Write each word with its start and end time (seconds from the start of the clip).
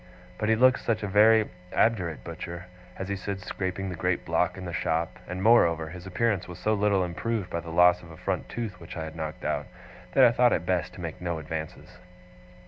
But 0.39 0.49
he 0.49 0.55
looked 0.55 0.79
such 0.79 1.03
a 1.03 1.07
very 1.07 1.47
obdurate 1.71 2.23
butcher 2.23 2.65
as 2.97 3.07
he 3.07 3.15
stood 3.15 3.39
scraping 3.39 3.89
the 3.89 3.95
great 3.95 4.25
block 4.25 4.57
in 4.57 4.65
the 4.65 4.73
shop, 4.73 5.19
and 5.27 5.43
moreover, 5.43 5.89
his 5.89 6.07
appearance 6.07 6.47
was 6.47 6.57
so 6.57 6.73
little 6.73 7.03
improved 7.05 7.51
by 7.51 7.59
the 7.59 7.69
loss 7.69 8.01
of 8.01 8.09
a 8.09 8.17
front 8.17 8.49
tooth 8.49 8.79
which 8.79 8.97
I 8.97 9.03
had 9.03 9.15
knocked 9.15 9.45
out, 9.45 9.67
that 10.13 10.23
I 10.23 10.31
thought 10.31 10.53
it 10.53 10.65
best 10.65 10.95
to 10.95 11.01
make 11.01 11.21
no 11.21 11.37
advances. 11.37 11.99